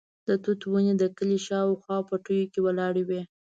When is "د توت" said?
0.27-0.61